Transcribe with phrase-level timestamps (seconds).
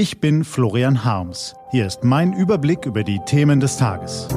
[0.00, 1.54] Ich bin Florian Harms.
[1.72, 4.28] Hier ist mein Überblick über die Themen des Tages.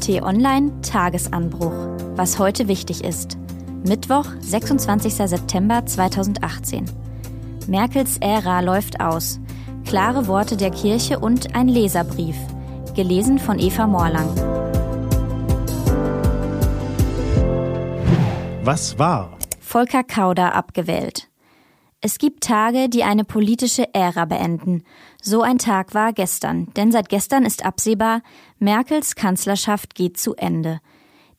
[0.00, 1.74] T-Online Tagesanbruch.
[2.16, 3.36] Was heute wichtig ist.
[3.86, 5.16] Mittwoch, 26.
[5.16, 6.86] September 2018.
[7.68, 9.38] Merkels Ära läuft aus.
[9.84, 12.36] Klare Worte der Kirche und ein Leserbrief.
[12.94, 14.34] Gelesen von Eva Morlang.
[18.64, 19.36] Was war?
[19.60, 21.28] Volker Kauder abgewählt.
[22.04, 24.82] Es gibt Tage, die eine politische Ära beenden.
[25.22, 28.22] So ein Tag war gestern, denn seit gestern ist absehbar,
[28.58, 30.80] Merkels Kanzlerschaft geht zu Ende.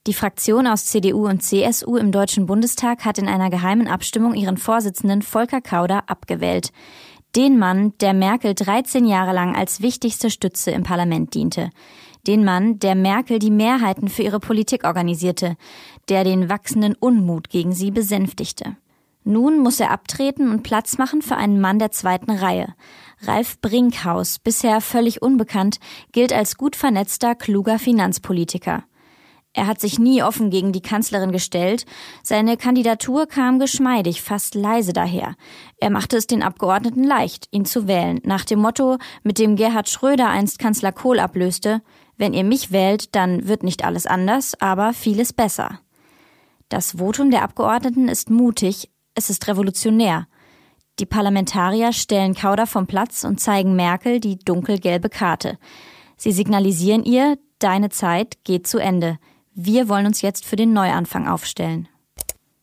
[0.07, 4.55] Die Fraktion aus CDU und CSU im Deutschen Bundestag hat in einer geheimen Abstimmung ihren
[4.55, 6.71] Vorsitzenden Volker Kauder abgewählt.
[7.35, 11.71] Den Mann, der Merkel 13 Jahre lang als wichtigste Stütze im Parlament diente.
[12.25, 15.57] Den Mann, der Merkel die Mehrheiten für ihre Politik organisierte,
[16.07, 18.77] der den wachsenden Unmut gegen sie besänftigte.
[19.23, 22.73] Nun muss er abtreten und Platz machen für einen Mann der zweiten Reihe.
[23.21, 25.79] Ralf Brinkhaus, bisher völlig unbekannt,
[26.11, 28.83] gilt als gut vernetzter, kluger Finanzpolitiker.
[29.55, 31.85] Er hat sich nie offen gegen die Kanzlerin gestellt.
[32.23, 35.35] Seine Kandidatur kam geschmeidig, fast leise daher.
[35.79, 39.89] Er machte es den Abgeordneten leicht, ihn zu wählen, nach dem Motto, mit dem Gerhard
[39.89, 41.83] Schröder einst Kanzler Kohl ablöste,
[42.17, 45.79] wenn ihr mich wählt, dann wird nicht alles anders, aber vieles besser.
[46.69, 50.27] Das Votum der Abgeordneten ist mutig, es ist revolutionär.
[50.99, 55.57] Die Parlamentarier stellen Kauder vom Platz und zeigen Merkel die dunkelgelbe Karte.
[56.17, 59.17] Sie signalisieren ihr, deine Zeit geht zu Ende.
[59.55, 61.87] Wir wollen uns jetzt für den Neuanfang aufstellen.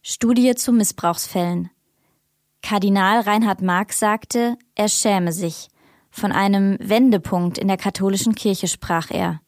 [0.02, 1.70] Studie zu Missbrauchsfällen.
[2.62, 5.68] Kardinal Reinhard Marx sagte, er schäme sich.
[6.10, 9.40] Von einem Wendepunkt in der katholischen Kirche sprach er.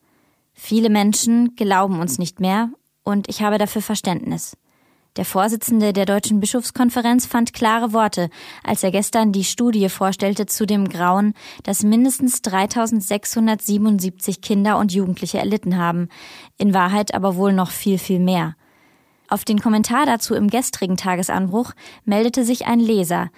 [0.55, 2.71] Viele Menschen glauben uns nicht mehr
[3.03, 4.57] und ich habe dafür Verständnis.
[5.17, 8.31] Der Vorsitzende der Deutschen Bischofskonferenz fand klare Worte,
[8.65, 15.39] als er gestern die Studie vorstellte zu dem Grauen, das mindestens 3677 Kinder und Jugendliche
[15.39, 16.09] erlitten haben,
[16.57, 18.57] in Wahrheit aber wohl noch viel, viel mehr.
[19.29, 21.73] Auf den Kommentar dazu im gestrigen Tagesanbruch
[22.07, 23.29] meldete sich ein Leser.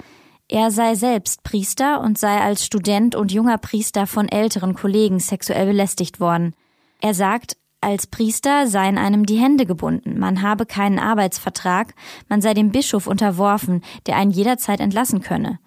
[0.49, 5.67] Er sei selbst Priester und sei als Student und junger Priester von älteren Kollegen sexuell
[5.67, 6.55] belästigt worden.
[7.01, 11.95] Er sagt, als Priester seien einem die Hände gebunden, man habe keinen Arbeitsvertrag,
[12.29, 15.59] man sei dem Bischof unterworfen, der einen jederzeit entlassen könne.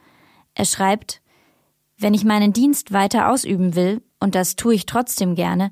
[0.56, 1.22] Er schreibt,
[1.98, 5.72] wenn ich meinen Dienst weiter ausüben will, und das tue ich trotzdem gerne,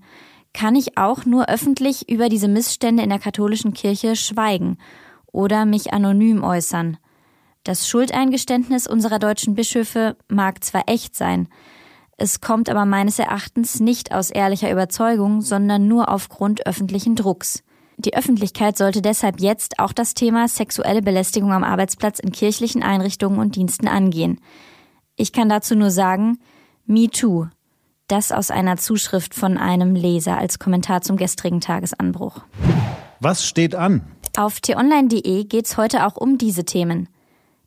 [0.53, 4.77] kann ich auch nur öffentlich über diese Missstände in der katholischen Kirche schweigen
[5.31, 6.97] oder mich anonym äußern.
[7.63, 11.50] Das Schuldeingeständnis unserer deutschen Bischöfe mag zwar echt sein,
[12.17, 17.63] es kommt aber meines Erachtens nicht aus ehrlicher Überzeugung, sondern nur aufgrund öffentlichen Drucks.
[17.97, 23.39] Die Öffentlichkeit sollte deshalb jetzt auch das Thema sexuelle Belästigung am Arbeitsplatz in kirchlichen Einrichtungen
[23.39, 24.39] und Diensten angehen.
[25.15, 26.39] Ich kann dazu nur sagen,
[26.85, 27.47] Me Too.
[28.07, 32.41] Das aus einer Zuschrift von einem Leser als Kommentar zum gestrigen Tagesanbruch.
[33.19, 34.01] Was steht an?
[34.37, 37.07] Auf t-online.de geht's heute auch um diese Themen.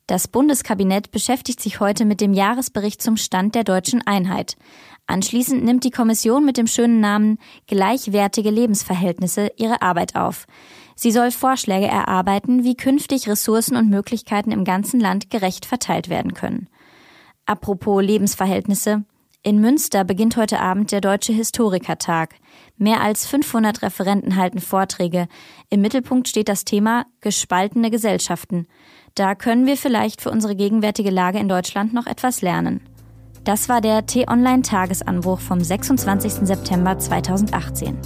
[0.08, 4.56] Das Bundeskabinett beschäftigt sich heute mit dem Jahresbericht zum Stand der deutschen Einheit.
[5.06, 10.46] Anschließend nimmt die Kommission mit dem schönen Namen Gleichwertige Lebensverhältnisse ihre Arbeit auf.
[10.96, 16.32] Sie soll Vorschläge erarbeiten, wie künftig Ressourcen und Möglichkeiten im ganzen Land gerecht verteilt werden
[16.32, 16.70] können.
[17.44, 19.04] Apropos Lebensverhältnisse.
[19.42, 22.34] In Münster beginnt heute Abend der Deutsche Historikertag.
[22.76, 25.28] Mehr als 500 Referenten halten Vorträge.
[25.68, 28.66] Im Mittelpunkt steht das Thema gespaltene Gesellschaften.
[29.18, 32.80] Da können wir vielleicht für unsere gegenwärtige Lage in Deutschland noch etwas lernen.
[33.42, 36.46] Das war der T-Online-Tagesanbruch vom 26.
[36.46, 37.98] September 2018.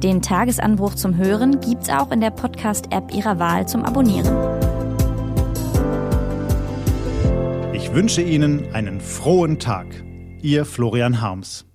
[0.00, 4.32] Den Tagesanbruch zum Hören gibt's auch in der Podcast-App Ihrer Wahl zum Abonnieren.
[7.72, 9.88] Ich wünsche Ihnen einen frohen Tag.
[10.40, 11.66] Ihr Florian Harms.